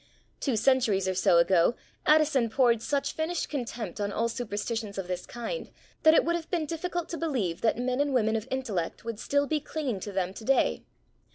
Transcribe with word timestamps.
Two 0.39 0.55
centuries 0.55 1.07
or 1.07 1.13
so 1.13 1.37
ago 1.37 1.75
Addison 2.07 2.49
poured 2.49 2.81
such 2.81 3.11
finished 3.11 3.49
contempt 3.49 4.01
on 4.01 4.11
all 4.11 4.27
superstitions 4.29 4.97
of 4.97 5.07
this 5.07 5.27
kind 5.27 5.69
that 6.01 6.15
it 6.15 6.25
would 6.25 6.35
have 6.35 6.49
been 6.49 6.65
difficult 6.65 7.07
to 7.09 7.17
believe 7.17 7.61
that 7.61 7.77
men 7.77 8.01
and 8.01 8.11
women 8.11 8.35
of 8.35 8.47
intellect 8.49 9.05
would 9.05 9.19
still 9.19 9.45
be 9.45 9.59
clinging 9.59 9.99
to 9.99 10.11
them 10.11 10.33
to 10.33 10.43
day. 10.43 10.85